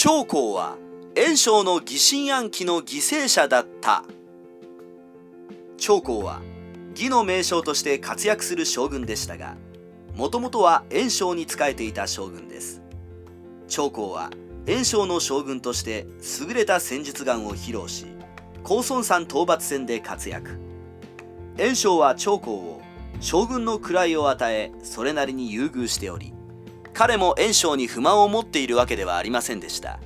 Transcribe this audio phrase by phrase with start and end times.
[0.00, 0.76] 長江は
[1.16, 4.04] 袁紹の疑心暗鬼の犠牲者だった。
[5.76, 6.40] 長江は
[6.92, 9.56] 義の名将として活躍する将軍でしたが
[10.14, 12.80] もともとは袁紹に仕えていた将軍です。
[13.66, 14.30] 長江は
[14.66, 16.06] 袁紹の将軍として
[16.46, 18.06] 優れた戦術眼を披露し
[18.62, 20.60] 高孫山討伐戦で活躍。
[21.56, 22.80] 袁紹は長江を
[23.18, 26.32] 将軍の位を与えそれなりに優遇しており
[26.98, 30.00] 彼も袁紹に不満を持っているわけではありませんでした。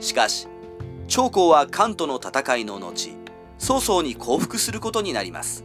[0.00, 0.48] しかし
[1.06, 3.10] 長江は関との戦いの後
[3.58, 5.64] 曹操に降伏することになります。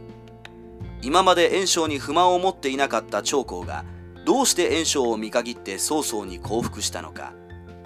[1.02, 3.84] 今まで袁紹に不満を持っていなかった長江が
[4.24, 7.32] どうして袁紹を見限って曹操に降伏したのか。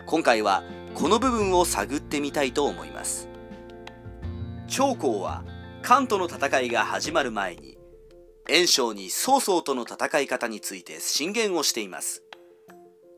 [0.04, 0.62] 今回は
[0.94, 3.30] この部分を探ってみたいと思います。
[4.66, 5.42] 長江は
[5.80, 7.78] 関との戦いが始まる前に
[8.46, 12.27] 袁紹に曹操との戦い方について進言をしています。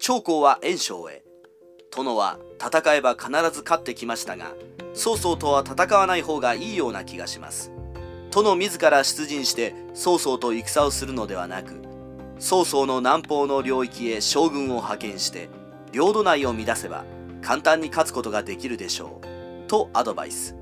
[0.02, 1.22] 長江は袁紹へ。
[1.94, 4.54] 殿は戦えば必ず勝ってきましたが
[4.94, 7.70] 曹操とは戦わない方がいいような気がします。
[8.30, 11.82] 殿自ら出陣して曹操と戦をするのではなく
[12.38, 15.50] 曹操の南方の領域へ将軍を派遣して
[15.92, 17.04] 領土内を乱せば
[17.42, 19.68] 簡単に勝つことができるでしょう。
[19.68, 20.56] とアドバイス。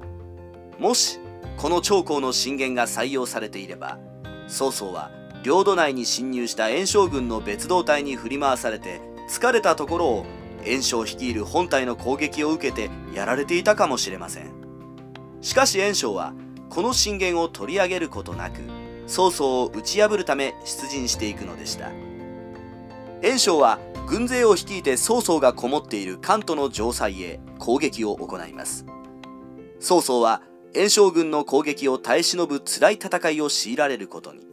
[0.81, 1.21] もし
[1.59, 4.01] この長江の進言が採用されていれば
[4.49, 5.13] 曹操は
[5.45, 10.27] 領土内に侵入した袁紹軍の別動隊に振り回されて疲れたところを
[10.65, 14.51] 袁紹率いる本体の攻撃を受けてやられていたかもしれません。
[15.41, 16.33] しかし袁紹は
[16.69, 18.61] この進言を取り上げることなく
[19.07, 21.91] 曹操を打ち破るため出陣していくのでした。
[23.23, 28.87] 袁紹は軍勢を率いて曹操がこもっている関東の城塞へ攻撃を行います。
[29.81, 30.43] 曹操は
[30.75, 34.47] 袁紹軍の攻撃を耐え忍ぶ辛い戦いを強いられることに。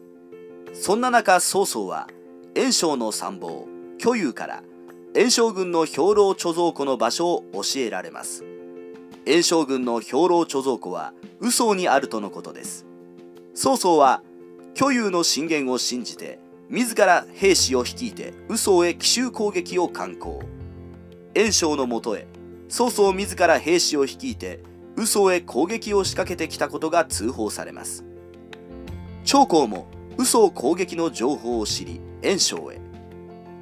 [0.73, 2.07] そんな中曹操は
[2.53, 3.74] 袁紹の参謀
[4.05, 4.61] 巨勇から
[5.15, 8.43] 袁紹軍の兵糧貯蔵庫の場所を教えられます。
[9.25, 12.85] 袁紹軍の兵糧貯蔵庫は嘘にあるとのことです。
[13.55, 14.21] 曹操は
[14.75, 16.37] 巨勇の進言を信じて
[16.69, 20.39] 自ら兵士を率いて嘘へ奇襲攻撃を敢行。
[21.33, 22.27] 袁紹のもとへ
[22.69, 24.59] 曹操自ら兵士を率いて
[24.95, 28.05] 嘘へ攻撃を仕掛けてきたことが通報されます。
[29.23, 32.84] 長江も嘘攻撃の情報を知り袁紹へ。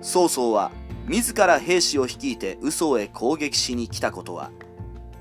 [0.04, 0.72] 曹操は
[1.08, 4.52] 自ら兵士を率いて嘘へ攻撃しに来たことは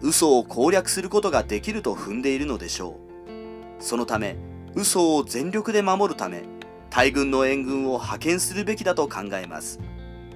[0.01, 2.99] 嘘を攻略することができると踏んでいるのでしょ
[3.29, 3.83] う。
[3.83, 4.37] そのため
[4.75, 6.43] 嘘を全力で守るため
[6.91, 9.79] 大軍の援軍を派遣するべきだと考えます。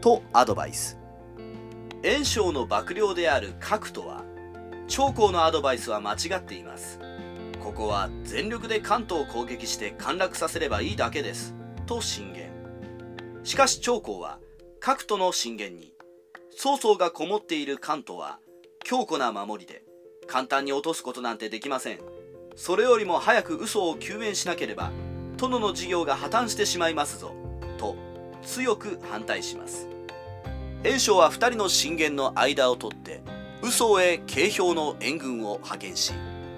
[0.01, 0.99] とアドバイス。
[2.05, 4.23] 袁紹の幕僚である核とは
[4.87, 7.01] 長江のアドバイスは間違っています。
[7.59, 11.53] ここは全力で関東を攻撃して陥落させればいいだけです。
[11.87, 12.56] と進言。
[13.47, 14.41] しかし長江は
[14.81, 15.93] 各都の進言に
[16.51, 18.41] 曹操がこもっている関東は
[18.83, 19.85] 強固な守りで
[20.27, 22.01] 簡単に落とすことなんてできません。
[22.57, 24.91] それよりも早く嘘を救援しなければ
[25.37, 27.37] 殿の事業が破綻してしまいますぞ
[27.79, 27.95] と
[28.43, 29.89] 強く反対します。
[30.83, 33.23] 袁紹は2人の進言の間を取って
[33.63, 36.13] 嘘へ京兵の援軍を派遣し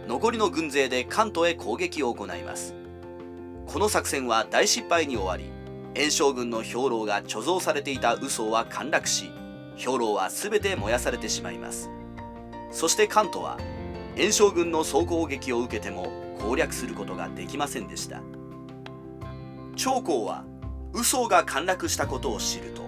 [0.06, 2.74] 残りの軍勢で関東へ攻撃を行います。
[3.66, 5.57] この作戦は大失敗に終わり
[5.94, 9.30] 袁紹軍の兵糧が貯蔵されていた嘘は陥落し
[9.76, 11.90] 兵糧は全て燃やされてしまいます。
[12.70, 13.58] そして関東は
[14.16, 16.10] 袁紹軍の総攻撃を受けても
[16.40, 18.20] 攻略することができませんでした。
[19.76, 20.44] 長江は
[20.92, 22.82] 嘘が陥落したことを知ると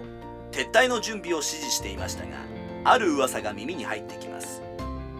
[0.51, 2.37] 撤退の準備を指示していましたが
[2.83, 4.61] ある噂が耳に入ってきます。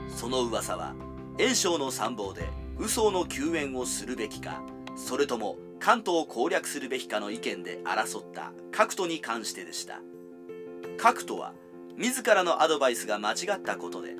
[0.09, 0.93] その噂は
[1.37, 4.61] 袁紹の参謀で嘘の救援をするべきか
[4.95, 9.99] それとも関東を攻略するべきかの意見で争った角都に関してでした。
[10.97, 11.53] 角都は
[11.97, 14.15] 自らのアドバイスが間違ったことで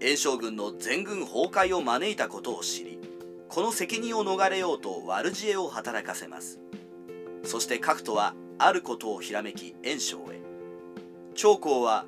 [0.00, 2.98] 袁紹軍の全軍崩壊を招いたことを知り
[3.48, 6.58] この責任を逃れようと悪知恵を働かせます。
[7.44, 10.40] そして角都はあることをひらめき袁紹へ。
[11.36, 12.06] 長江は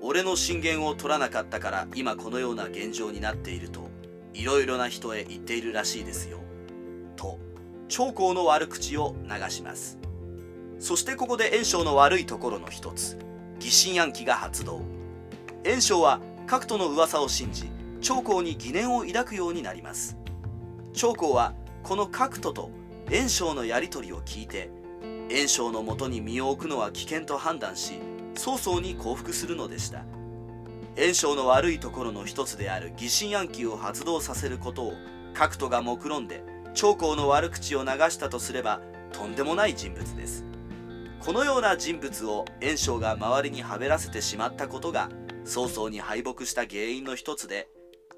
[0.00, 3.90] 俺の進言を取らなかったから今このような現状になっていると
[4.32, 6.45] いろいろな人へ言っているらしいですよ。
[7.88, 9.98] 長江の悪口を流します。
[10.78, 13.18] そしてここで袁紹の悪いところの一つ。
[13.58, 14.82] 疑心暗鬼が発動。
[15.64, 20.16] 袁紹は各都の噂を信じ長江に疑念を抱くようになります。
[20.92, 22.70] 長江はこの各都と
[23.10, 24.70] 袁紹のやり取りを聞いて
[25.28, 28.00] 袁紹のもとに身を置くのは危険と判断し
[28.34, 30.04] 曹操に降伏するのでした。
[30.96, 34.92] 袁紹の悪いところの一つである疑心暗鬼を発動させることを
[35.34, 36.42] 各都が目論んで
[36.76, 40.44] 長江の悪口を流したとすればとんでもない人物です
[41.20, 45.08] このような人物を袁紹が周りにはべらせてしまったことが
[45.46, 47.68] 曹操に敗北した原因の一つで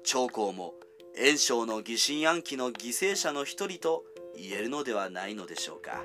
[0.03, 0.73] 長江も
[1.15, 4.03] 袁紹の疑心暗鬼の犠牲者の一人と
[4.35, 6.03] 言えるのではないのでしょうか。